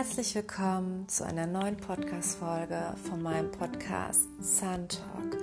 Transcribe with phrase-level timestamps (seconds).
[0.00, 5.36] Herzlich willkommen zu einer neuen Podcast-Folge von meinem Podcast Sun Talk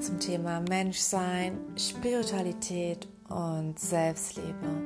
[0.00, 4.82] zum Thema Menschsein, Spiritualität und Selbstliebe.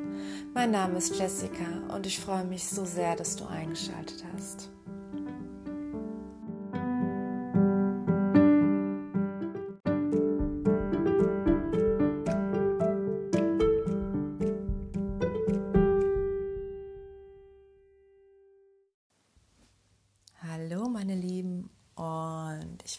[0.55, 4.69] Mein Name ist Jessica und ich freue mich so sehr, dass du eingeschaltet hast.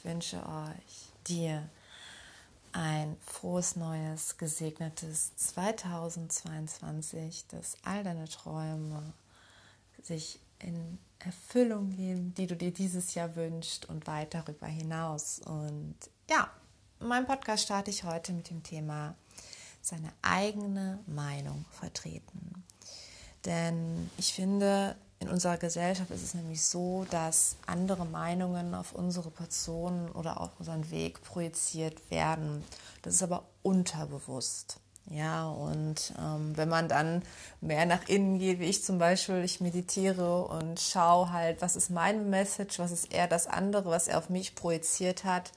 [0.04, 1.68] Wünsche euch, dir,
[2.74, 9.14] ein frohes, neues, gesegnetes 2022, dass all deine Träume
[10.02, 15.40] sich in Erfüllung gehen, die du dir dieses Jahr wünschst und weit darüber hinaus.
[15.40, 15.96] Und
[16.30, 16.50] ja,
[17.00, 19.16] mein Podcast starte ich heute mit dem Thema
[19.82, 22.64] seine eigene Meinung vertreten.
[23.46, 29.32] Denn ich finde, in unserer Gesellschaft ist es nämlich so, dass andere Meinungen auf unsere
[29.32, 32.64] Person oder auf unseren Weg projiziert werden.
[33.02, 34.80] Das ist aber unterbewusst.
[35.10, 37.24] Ja, und ähm, wenn man dann
[37.60, 41.90] mehr nach innen geht, wie ich zum Beispiel, ich meditiere und schaue halt, was ist
[41.90, 45.52] mein Message, was ist eher das andere, was er auf mich projiziert hat,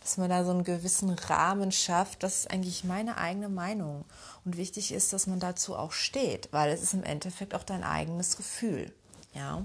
[0.00, 4.04] dass man da so einen gewissen Rahmen schafft, das ist eigentlich meine eigene Meinung.
[4.44, 7.82] Und wichtig ist, dass man dazu auch steht, weil es ist im Endeffekt auch dein
[7.82, 8.92] eigenes Gefühl.
[9.34, 9.64] Ja.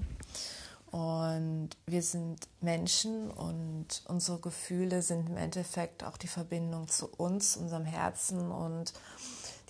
[0.92, 7.58] Und wir sind Menschen und unsere Gefühle sind im Endeffekt auch die Verbindung zu uns,
[7.58, 8.52] unserem Herzen.
[8.52, 8.94] Und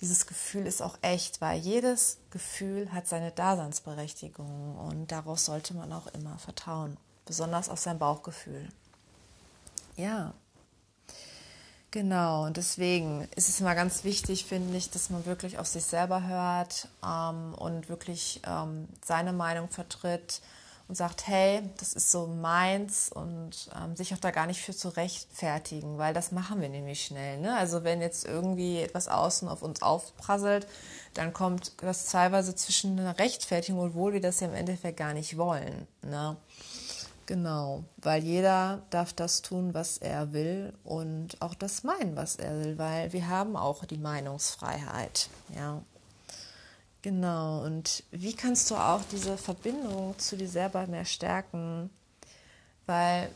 [0.00, 5.92] dieses Gefühl ist auch echt, weil jedes Gefühl hat seine Daseinsberechtigung und darauf sollte man
[5.92, 8.68] auch immer vertrauen, besonders auf sein Bauchgefühl.
[9.96, 10.34] Ja,
[11.90, 15.84] Genau, und deswegen ist es immer ganz wichtig, finde ich, dass man wirklich auf sich
[15.84, 20.42] selber hört ähm, und wirklich ähm, seine Meinung vertritt
[20.88, 24.74] und sagt, hey, das ist so meins und ähm, sich auch da gar nicht für
[24.76, 27.38] zu rechtfertigen, weil das machen wir nämlich schnell.
[27.40, 27.56] Ne?
[27.56, 30.66] Also wenn jetzt irgendwie etwas außen auf uns aufprasselt,
[31.14, 35.38] dann kommt das teilweise zwischen einer Rechtfertigung, obwohl wir das ja im Endeffekt gar nicht
[35.38, 35.86] wollen.
[36.02, 36.36] Ne?
[37.28, 42.58] Genau, weil jeder darf das tun, was er will und auch das meinen, was er
[42.64, 45.28] will, weil wir haben auch die Meinungsfreiheit.
[45.54, 45.82] Ja,
[47.02, 47.62] genau.
[47.64, 51.90] Und wie kannst du auch diese Verbindung zu dir selber mehr stärken?
[52.86, 53.28] Weil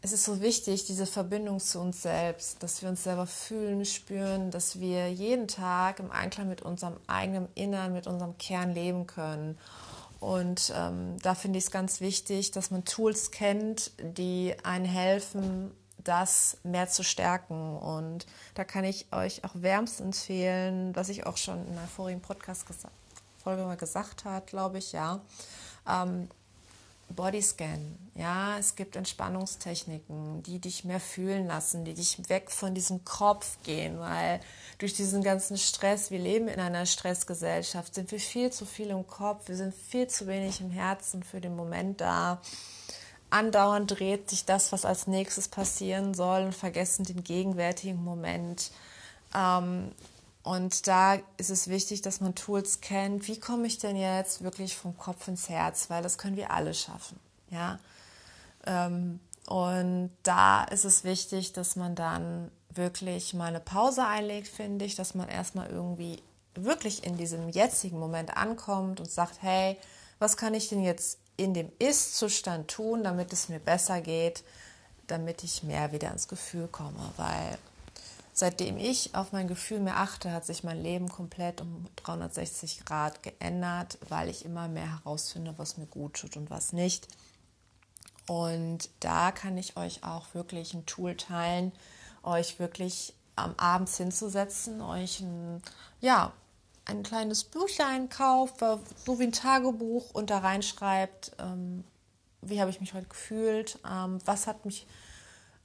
[0.00, 4.50] es ist so wichtig, diese Verbindung zu uns selbst, dass wir uns selber fühlen, spüren,
[4.50, 9.58] dass wir jeden Tag im Einklang mit unserem eigenen Innern, mit unserem Kern leben können
[10.24, 15.70] und ähm, da finde ich es ganz wichtig, dass man Tools kennt, die einen helfen,
[16.02, 17.76] das mehr zu stärken.
[17.76, 18.24] Und
[18.54, 23.64] da kann ich euch auch wärmstens empfehlen, was ich auch schon in einer vorigen Podcast-Folge
[23.64, 25.20] mal gesagt habe, glaube ich, ja.
[25.86, 26.30] Ähm,
[27.14, 27.98] Bodyscan.
[28.14, 33.58] Ja, es gibt Entspannungstechniken, die dich mehr fühlen lassen, die dich weg von diesem Kopf
[33.64, 34.40] gehen, weil
[34.78, 39.06] durch diesen ganzen Stress, wir leben in einer Stressgesellschaft, sind wir viel zu viel im
[39.06, 42.40] Kopf, wir sind viel zu wenig im Herzen für den Moment da.
[43.30, 48.70] Andauernd dreht sich das, was als nächstes passieren soll und vergessen den gegenwärtigen Moment.
[49.34, 49.90] Ähm,
[50.44, 53.26] und da ist es wichtig, dass man Tools kennt.
[53.28, 55.88] Wie komme ich denn jetzt wirklich vom Kopf ins Herz?
[55.88, 57.18] Weil das können wir alle schaffen.
[57.50, 57.78] Ja.
[58.66, 64.84] Ähm, und da ist es wichtig, dass man dann wirklich mal eine Pause einlegt, finde
[64.84, 66.22] ich, dass man erstmal irgendwie
[66.54, 69.78] wirklich in diesem jetzigen Moment ankommt und sagt, hey,
[70.18, 74.44] was kann ich denn jetzt in dem Ist-Zustand tun, damit es mir besser geht,
[75.06, 77.58] damit ich mehr wieder ins Gefühl komme, weil
[78.36, 83.22] Seitdem ich auf mein Gefühl mehr achte, hat sich mein Leben komplett um 360 Grad
[83.22, 87.06] geändert, weil ich immer mehr herausfinde, was mir gut tut und was nicht.
[88.26, 91.70] Und da kann ich euch auch wirklich ein Tool teilen,
[92.24, 95.62] euch wirklich am Abend hinzusetzen, euch ein,
[96.00, 96.32] ja,
[96.86, 101.84] ein kleines Büchlein kauft, so wie ein Tagebuch und da reinschreibt, ähm,
[102.42, 104.88] wie habe ich mich heute gefühlt, ähm, was hat mich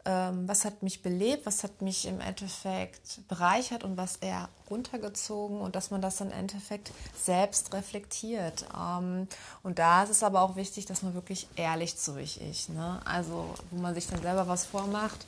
[0.09, 5.61] ähm, was hat mich belebt, was hat mich im Endeffekt bereichert und was eher runtergezogen
[5.61, 8.65] und dass man das im Endeffekt selbst reflektiert.
[8.75, 9.27] Ähm,
[9.61, 12.69] und da ist es aber auch wichtig, dass man wirklich ehrlich zu sich ist.
[12.69, 12.99] Ne?
[13.05, 15.27] Also, wo man sich dann selber was vormacht,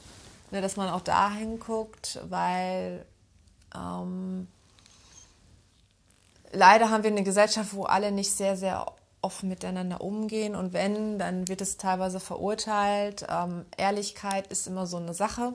[0.50, 3.06] ne, dass man auch da hinguckt, weil
[3.76, 4.48] ähm,
[6.52, 11.20] leider haben wir eine Gesellschaft, wo alle nicht sehr, sehr offen miteinander umgehen und wenn,
[11.20, 13.26] dann wird es teilweise verurteilt.
[13.30, 15.54] Ähm, Ehrlichkeit ist immer so eine Sache.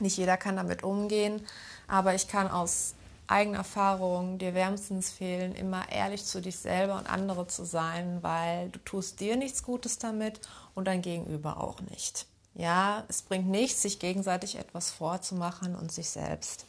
[0.00, 1.44] Nicht jeder kann damit umgehen,
[1.86, 2.94] aber ich kann aus
[3.26, 8.70] eigene Erfahrung, dir wärmstens fehlen, immer ehrlich zu dich selber und andere zu sein, weil
[8.70, 10.40] du tust dir nichts Gutes damit
[10.74, 12.26] und dein Gegenüber auch nicht.
[12.54, 16.66] Ja, es bringt nichts, sich gegenseitig etwas vorzumachen und sich selbst.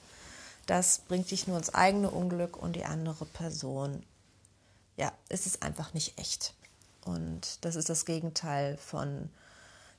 [0.68, 4.04] Das bringt dich nur ins eigene Unglück und die andere Person.
[4.98, 6.54] Ja, es ist einfach nicht echt.
[7.06, 9.30] Und das ist das Gegenteil von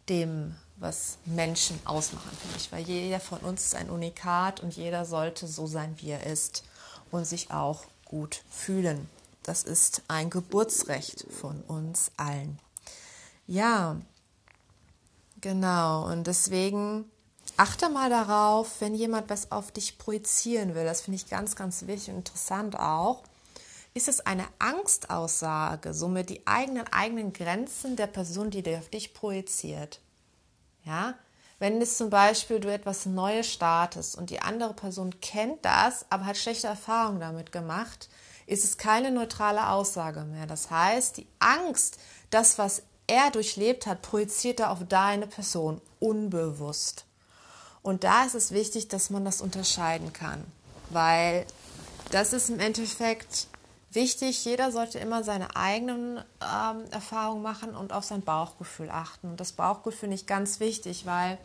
[0.08, 2.72] dem, was Menschen ausmachen, finde ich.
[2.72, 6.64] Weil jeder von uns ist ein Unikat und jeder sollte so sein, wie er ist
[7.10, 9.08] und sich auch gut fühlen.
[9.42, 12.58] Das ist ein Geburtsrecht von uns allen.
[13.46, 13.96] Ja,
[15.40, 16.06] genau.
[16.06, 17.10] Und deswegen
[17.56, 20.84] achte mal darauf, wenn jemand was auf dich projizieren will.
[20.84, 23.24] Das finde ich ganz, ganz wichtig und interessant auch.
[23.94, 30.00] Ist es eine Angstaussage, somit die eigenen eigenen Grenzen der Person, die auf dich projiziert?
[30.84, 31.14] Ja,
[31.58, 36.26] wenn es zum Beispiel du etwas Neues startest und die andere Person kennt das, aber
[36.26, 38.08] hat schlechte Erfahrungen damit gemacht,
[38.46, 40.46] ist es keine neutrale Aussage mehr.
[40.46, 41.98] Das heißt, die Angst,
[42.30, 47.04] das, was er durchlebt hat, projiziert er auf deine Person unbewusst.
[47.82, 50.44] Und da ist es wichtig, dass man das unterscheiden kann,
[50.90, 51.46] weil
[52.10, 53.46] das ist im Endeffekt
[53.94, 54.44] wichtig.
[54.44, 59.28] Jeder sollte immer seine eigenen ähm, Erfahrungen machen und auf sein Bauchgefühl achten.
[59.30, 61.38] Und das Bauchgefühl nicht ganz wichtig, weil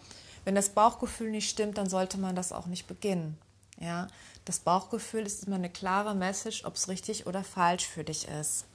[0.45, 3.37] wenn das Bauchgefühl nicht stimmt, dann sollte man das auch nicht beginnen.
[3.79, 4.07] Ja,
[4.45, 8.65] das Bauchgefühl ist immer eine klare Message, ob es richtig oder falsch für dich ist.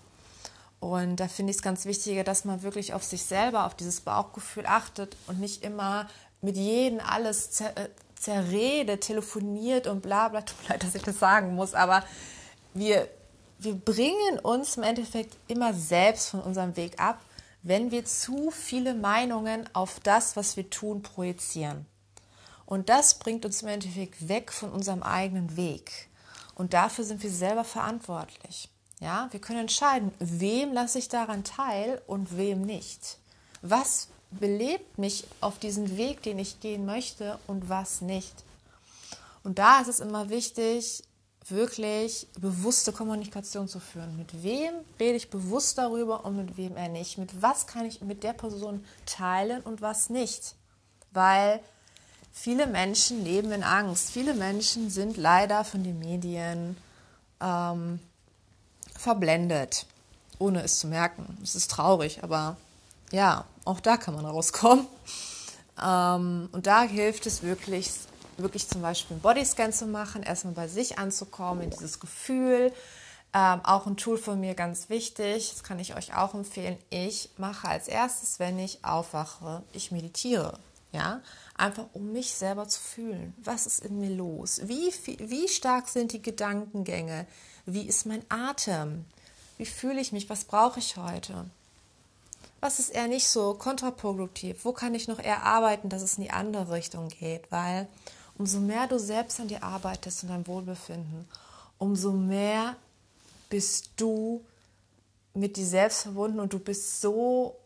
[0.80, 4.00] Und da finde ich es ganz wichtig, dass man wirklich auf sich selber, auf dieses
[4.00, 6.08] Bauchgefühl achtet und nicht immer
[6.40, 10.42] mit jedem alles zer äh, zerredet, telefoniert und bla bla.
[10.42, 12.04] Tut mir leid, dass ich das sagen muss, aber
[12.74, 13.08] wir
[13.62, 17.20] wir bringen uns im Endeffekt immer selbst von unserem Weg ab,
[17.62, 21.86] wenn wir zu viele Meinungen auf das, was wir tun, projizieren.
[22.66, 26.08] Und das bringt uns im Endeffekt weg von unserem eigenen Weg.
[26.54, 28.68] Und dafür sind wir selber verantwortlich.
[29.00, 33.18] Ja, wir können entscheiden, wem lasse ich daran teil und wem nicht.
[33.62, 38.32] Was belebt mich auf diesen Weg, den ich gehen möchte und was nicht.
[39.44, 41.02] Und da ist es immer wichtig,
[41.50, 44.16] wirklich bewusste Kommunikation zu führen.
[44.16, 47.18] Mit wem rede ich bewusst darüber und mit wem er nicht?
[47.18, 50.54] Mit was kann ich mit der Person teilen und was nicht?
[51.10, 51.60] Weil
[52.32, 54.10] viele Menschen leben in Angst.
[54.10, 56.76] Viele Menschen sind leider von den Medien
[57.40, 57.98] ähm,
[58.96, 59.86] verblendet,
[60.38, 61.38] ohne es zu merken.
[61.42, 62.56] Es ist traurig, aber
[63.10, 64.86] ja, auch da kann man rauskommen.
[65.82, 67.90] Ähm, und da hilft es wirklich,
[68.42, 72.72] wirklich zum Beispiel einen Bodyscan zu machen, erstmal bei sich anzukommen, in dieses Gefühl.
[73.34, 76.76] Ähm, auch ein Tool von mir ganz wichtig, das kann ich euch auch empfehlen.
[76.90, 80.58] Ich mache als erstes, wenn ich aufwache, ich meditiere.
[80.92, 81.22] Ja,
[81.56, 83.34] einfach um mich selber zu fühlen.
[83.42, 84.60] Was ist in mir los?
[84.64, 87.26] Wie, wie stark sind die Gedankengänge?
[87.64, 89.06] Wie ist mein Atem?
[89.56, 90.28] Wie fühle ich mich?
[90.28, 91.46] Was brauche ich heute?
[92.60, 94.64] Was ist eher nicht so kontraproduktiv?
[94.64, 97.50] Wo kann ich noch eher arbeiten, dass es in die andere Richtung geht?
[97.50, 97.88] Weil
[98.38, 101.28] umso mehr du selbst an dir arbeitest und dein Wohlbefinden,
[101.78, 102.76] umso mehr
[103.48, 104.44] bist du
[105.34, 107.56] mit dir selbst verbunden und du bist so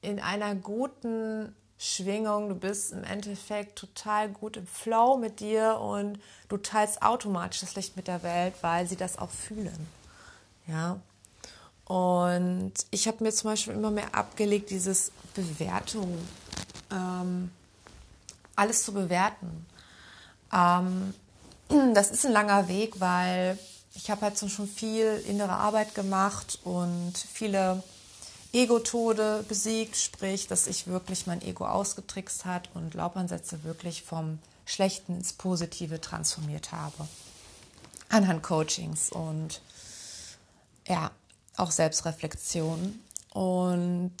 [0.00, 6.18] in einer guten Schwingung, du bist im Endeffekt total gut im Flow mit dir und
[6.48, 9.86] du teilst automatisch das Licht mit der Welt, weil sie das auch fühlen.
[10.66, 11.00] Ja.
[11.84, 16.16] Und ich habe mir zum Beispiel immer mehr abgelegt, dieses Bewertung,
[16.90, 17.50] ähm,
[18.56, 19.66] alles zu bewerten.
[20.54, 21.14] Ähm,
[21.94, 23.58] das ist ein langer Weg, weil
[23.94, 27.82] ich habe halt schon viel innere Arbeit gemacht und viele
[28.52, 35.16] Ego-Tode besiegt, sprich, dass ich wirklich mein Ego ausgetrickst hat und Glaubansätze wirklich vom Schlechten
[35.16, 37.08] ins Positive transformiert habe.
[38.08, 39.60] Anhand Coachings und
[40.86, 41.10] ja,
[41.56, 43.00] auch Selbstreflexion.
[43.32, 44.16] Und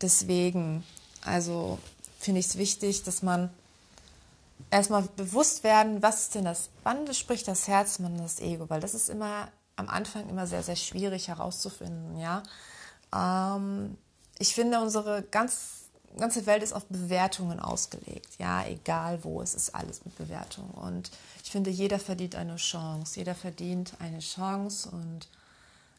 [0.00, 0.84] deswegen,
[1.22, 1.78] also
[2.20, 3.50] finde ich es wichtig, dass man
[4.70, 8.80] erstmal bewusst werden, was ist denn das, wann spricht das Herz, wann das Ego, weil
[8.80, 12.42] das ist immer am Anfang immer sehr, sehr schwierig herauszufinden, ja.
[13.14, 13.96] Ähm,
[14.38, 15.84] ich finde, unsere ganz,
[16.18, 20.70] ganze Welt ist auf Bewertungen ausgelegt, ja, egal wo, es ist alles mit Bewertung.
[20.70, 21.10] Und
[21.44, 24.90] ich finde, jeder verdient eine Chance, jeder verdient eine Chance.
[24.90, 25.28] Und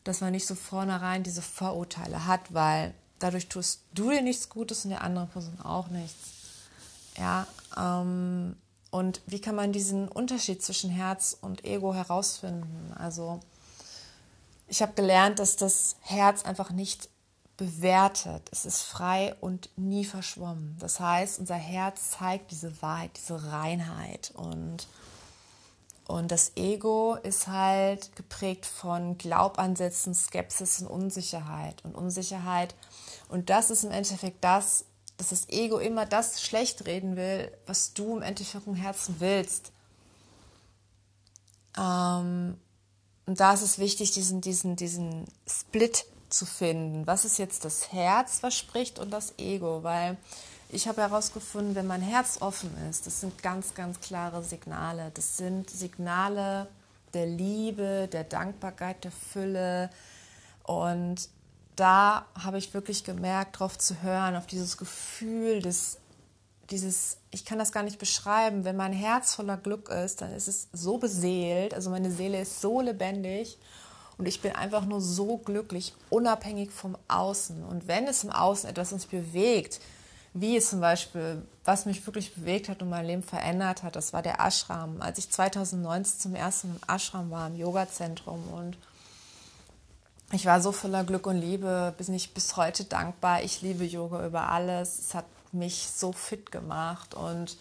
[0.03, 4.85] dass man nicht so vornherein diese Vorurteile hat, weil dadurch tust du dir nichts Gutes
[4.85, 6.36] und der anderen Person auch nichts.
[7.17, 8.55] Ja, ähm,
[8.91, 12.93] und wie kann man diesen Unterschied zwischen Herz und Ego herausfinden?
[12.97, 13.39] Also
[14.67, 17.09] ich habe gelernt, dass das Herz einfach nicht
[17.57, 18.47] bewertet.
[18.51, 20.77] Es ist frei und nie verschwommen.
[20.79, 24.31] Das heißt, unser Herz zeigt diese Wahrheit, diese Reinheit.
[24.35, 24.87] Und
[26.07, 31.83] Und das Ego ist halt geprägt von Glaubansätzen, Skepsis und Unsicherheit.
[31.83, 32.75] Und Unsicherheit.
[33.27, 34.85] Und das ist im Endeffekt das,
[35.17, 39.71] dass das Ego immer das schlecht reden will, was du im Endeffekt im Herzen willst.
[41.77, 42.57] Ähm,
[43.25, 47.07] und da ist es wichtig, diesen, diesen, diesen Split zu finden.
[47.07, 49.83] Was ist jetzt das Herz, was spricht, und das Ego?
[49.83, 50.17] Weil
[50.69, 55.11] ich habe herausgefunden, wenn mein Herz offen ist, das sind ganz, ganz klare Signale.
[55.13, 56.67] Das sind Signale
[57.13, 59.89] der Liebe, der Dankbarkeit, der Fülle.
[60.63, 61.29] Und
[61.77, 65.99] da habe ich wirklich gemerkt, darauf zu hören, auf dieses Gefühl, des,
[66.71, 70.47] dieses, ich kann das gar nicht beschreiben, wenn mein Herz voller Glück ist, dann ist
[70.47, 73.57] es so beseelt, also meine Seele ist so lebendig
[74.17, 77.63] und ich bin einfach nur so glücklich, unabhängig vom Außen.
[77.63, 79.79] Und wenn es im Außen etwas uns bewegt,
[80.33, 84.13] wie es zum Beispiel, was mich wirklich bewegt hat und mein Leben verändert hat, das
[84.13, 85.01] war der Ashram.
[85.01, 88.77] Als ich 2019 zum ersten Mal im Ashram war, im Yoga-Zentrum und
[90.31, 93.43] ich war so voller Glück und Liebe, bin ich bis heute dankbar.
[93.43, 94.99] Ich liebe Yoga über alles.
[94.99, 97.57] Es hat mich so fit gemacht und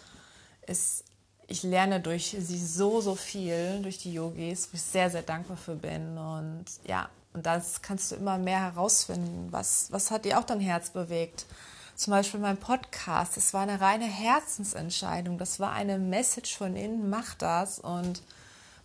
[0.62, 1.04] es,
[1.46, 5.56] ich lerne durch sie so, so viel, durch die Yogis, wo ich sehr, sehr dankbar
[5.56, 6.18] für bin.
[6.18, 9.48] Und ja, und das kannst du immer mehr herausfinden.
[9.52, 11.46] Was, was hat dir auch dein Herz bewegt?
[11.94, 15.38] Zum Beispiel mein Podcast, das war eine reine Herzensentscheidung.
[15.38, 17.78] Das war eine Message von innen, mach das.
[17.78, 18.22] Und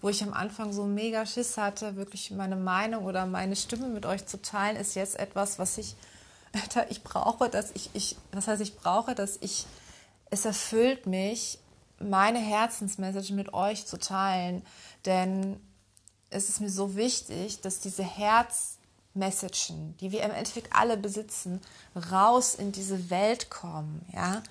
[0.02, 4.06] wo ich am Anfang so mega Schiss hatte, wirklich meine Meinung oder meine Stimme mit
[4.06, 5.96] euch zu teilen, ist jetzt etwas, was ich,
[6.90, 9.66] ich brauche, dass ich, ich, das heißt, ich brauche, dass ich,
[10.30, 11.60] es erfüllt mich,
[12.00, 14.64] meine Herzensmessage mit euch zu teilen,
[15.06, 15.60] denn
[16.32, 21.62] es ist mir so wichtig, dass diese Herzmessagen, die wir im Endeffekt alle besitzen,
[22.12, 24.42] raus in diese Welt kommen, ja.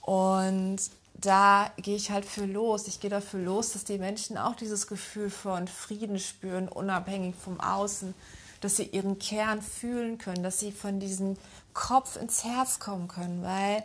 [0.00, 0.78] Und
[1.20, 2.86] da gehe ich halt für los.
[2.86, 7.60] Ich gehe dafür los, dass die Menschen auch dieses Gefühl von Frieden spüren, unabhängig vom
[7.60, 8.14] Außen,
[8.60, 11.36] dass sie ihren Kern fühlen können, dass sie von diesem
[11.74, 13.82] Kopf ins Herz kommen können, weil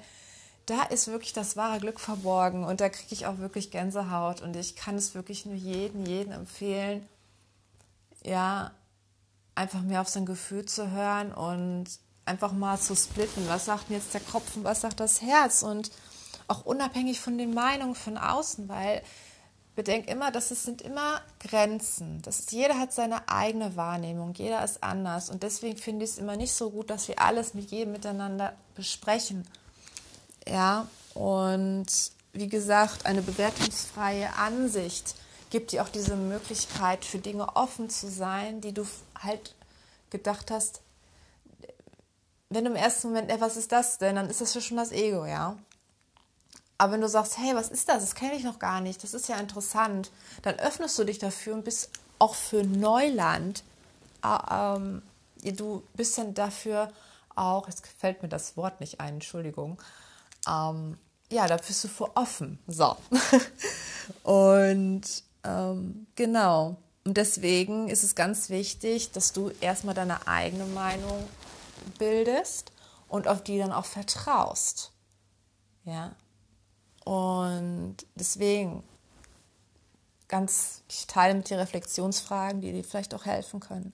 [0.68, 4.56] da ist wirklich das wahre Glück verborgen und da kriege ich auch wirklich Gänsehaut und
[4.56, 7.08] ich kann es wirklich nur jedem, jedem empfehlen,
[8.24, 8.72] ja,
[9.56, 11.86] einfach mehr auf sein Gefühl zu hören und
[12.26, 13.48] einfach mal zu splitten.
[13.48, 15.64] Was sagt denn jetzt der Kopf und was sagt das Herz?
[15.64, 15.92] Und
[16.48, 19.02] auch unabhängig von den Meinungen von außen, weil
[19.76, 22.22] bedenk immer, dass es sind immer Grenzen.
[22.22, 26.18] Das ist, jeder hat seine eigene Wahrnehmung, jeder ist anders und deswegen finde ich es
[26.18, 29.48] immer nicht so gut, dass wir alles mit jedem miteinander besprechen.
[30.48, 31.88] Ja, und
[32.34, 35.16] wie gesagt, eine bewertungsfreie Ansicht
[35.50, 38.86] gibt dir auch diese Möglichkeit, für Dinge offen zu sein, die du
[39.20, 39.56] halt
[40.10, 40.82] gedacht hast,
[42.50, 44.92] wenn du im ersten Moment, ey, was ist das denn, dann ist das schon das
[44.92, 45.58] Ego, ja.
[46.84, 48.02] Aber wenn du sagst, hey, was ist das?
[48.02, 50.12] Das kenne ich noch gar nicht, das ist ja interessant,
[50.42, 53.64] dann öffnest du dich dafür und bist auch für Neuland,
[54.22, 55.02] äh, ähm,
[55.46, 56.92] du bist dann dafür
[57.36, 59.82] auch, jetzt fällt mir das Wort nicht ein, Entschuldigung,
[60.46, 60.98] ähm,
[61.32, 62.60] ja, da bist du für offen.
[62.68, 62.98] So.
[64.24, 65.04] und
[65.46, 66.76] ähm, genau.
[67.06, 71.30] Und deswegen ist es ganz wichtig, dass du erstmal deine eigene Meinung
[71.98, 72.74] bildest
[73.08, 74.92] und auf die dann auch vertraust.
[75.86, 76.12] Ja.
[77.06, 78.84] Und deswegen
[80.28, 83.94] ganz, ich teile mit dir Reflexionsfragen, die dir vielleicht auch helfen können.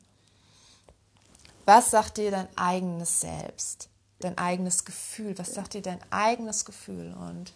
[1.66, 3.89] Was sagt dir dein eigenes Selbst,
[4.20, 5.38] dein eigenes Gefühl?
[5.38, 7.13] Was sagt dir dein eigenes Gefühl?
[7.13, 7.54] Und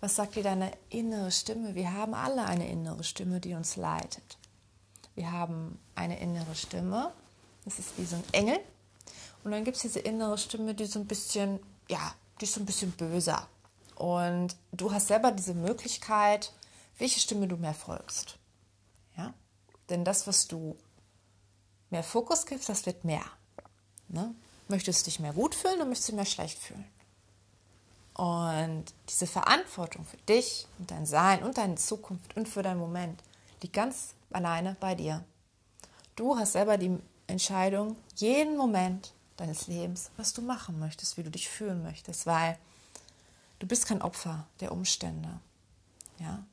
[0.00, 1.74] was sagt dir deine innere Stimme?
[1.74, 4.38] Wir haben alle eine innere Stimme, die uns leitet.
[5.14, 7.12] Wir haben eine innere Stimme,
[7.64, 8.58] das ist wie so ein Engel.
[9.44, 12.60] Und dann gibt es diese innere Stimme, die so ein bisschen, ja, die ist so
[12.60, 13.46] ein bisschen böser.
[13.96, 16.52] Und du hast selber diese Möglichkeit,
[16.98, 18.38] welche Stimme du mehr folgst.
[19.16, 19.34] Ja?
[19.88, 20.76] Denn das, was du
[21.90, 23.24] mehr Fokus gibst, das wird mehr.
[24.08, 24.34] Ne?
[24.68, 26.84] Möchtest du dich mehr gut fühlen oder möchtest du mehr schlecht fühlen?
[28.14, 33.22] Und diese Verantwortung für dich und dein Sein und deine Zukunft und für deinen Moment
[33.62, 35.24] liegt ganz alleine bei dir.
[36.16, 41.30] Du hast selber die Entscheidung, jeden Moment deines Lebens, was du machen möchtest, wie du
[41.30, 42.58] dich fühlen möchtest, weil
[43.62, 45.38] Du bist kein Opfer der Umstände.
[46.18, 46.44] Ja?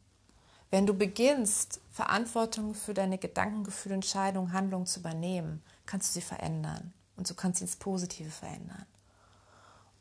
[0.70, 6.24] Wenn du beginnst, Verantwortung für deine Gedanken, Gefühle, Entscheidungen, Handlungen zu übernehmen, kannst du sie
[6.24, 6.94] verändern.
[7.18, 8.86] Und du kannst sie ins Positive verändern.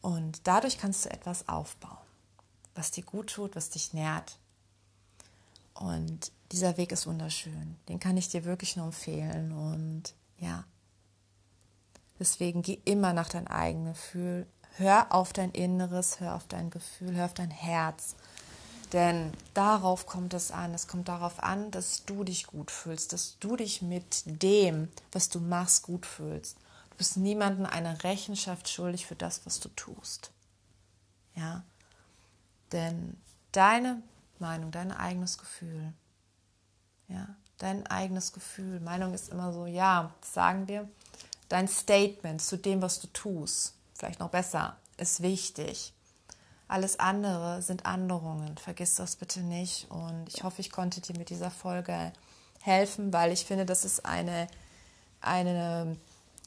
[0.02, 1.96] Und dadurch kannst du etwas aufbauen,
[2.74, 4.38] was dir gut tut, was dich nährt.
[5.72, 7.78] Und dieser Weg ist wunderschön.
[7.88, 9.52] Den kann ich dir wirklich nur empfehlen.
[9.52, 10.64] Und ja,
[12.18, 14.46] deswegen geh immer nach deinem eigenen Gefühl,
[14.78, 18.14] Hör auf dein Inneres, hör auf dein Gefühl, hör auf dein Herz.
[18.92, 20.72] Denn darauf kommt es an.
[20.72, 25.28] Es kommt darauf an, dass du dich gut fühlst, dass du dich mit dem, was
[25.30, 26.56] du machst, gut fühlst.
[26.90, 30.30] Du bist niemandem eine Rechenschaft schuldig für das, was du tust.
[31.34, 31.64] Ja?
[32.70, 33.20] Denn
[33.50, 34.00] deine
[34.38, 35.92] Meinung, dein eigenes Gefühl,
[37.08, 37.26] ja,
[37.58, 40.88] dein eigenes Gefühl, Meinung ist immer so, ja, sagen wir,
[41.48, 45.92] dein Statement zu dem, was du tust, vielleicht noch besser, ist wichtig.
[46.68, 48.56] Alles andere sind Anderungen.
[48.58, 49.90] Vergiss das bitte nicht.
[49.90, 52.12] Und ich hoffe, ich konnte dir mit dieser Folge
[52.60, 54.46] helfen, weil ich finde, das ist eine,
[55.20, 55.96] eine,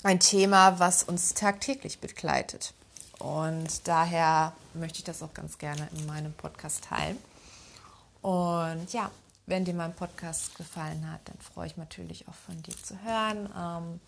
[0.04, 2.74] ein Thema, was uns tagtäglich begleitet.
[3.20, 7.18] Und daher möchte ich das auch ganz gerne in meinem Podcast teilen.
[8.22, 9.10] Und ja,
[9.48, 13.02] wenn dir mein Podcast gefallen hat, dann freue ich mich natürlich auch von dir zu
[13.04, 13.50] hören.
[13.58, 14.00] Ähm,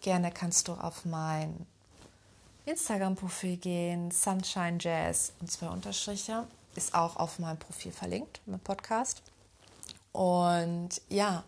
[0.00, 1.66] gerne kannst du auf mein
[2.68, 6.46] Instagram-Profil gehen, Sunshine Jazz und zwei Unterstriche.
[6.76, 9.22] Ist auch auf meinem Profil verlinkt, mein Podcast.
[10.12, 11.44] Und ja,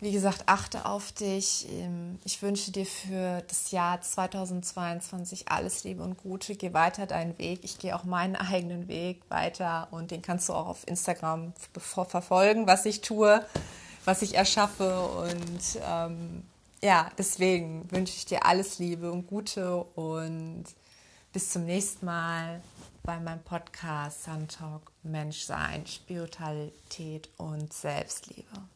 [0.00, 1.66] wie gesagt, achte auf dich.
[1.70, 6.54] Ähm, ich wünsche dir für das Jahr 2022 alles Liebe und Gute.
[6.54, 7.60] Geh weiter deinen Weg.
[7.62, 12.66] Ich gehe auch meinen eigenen Weg weiter und den kannst du auch auf Instagram verfolgen,
[12.66, 13.44] was ich tue,
[14.04, 15.00] was ich erschaffe.
[15.00, 16.42] Und ähm,
[16.82, 20.64] ja, deswegen wünsche ich dir alles Liebe und Gute und
[21.32, 22.62] bis zum nächsten Mal
[23.02, 28.75] bei meinem Podcast Sun Talk Menschsein, Spiritualität und Selbstliebe.